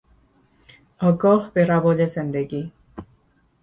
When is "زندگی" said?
2.05-2.71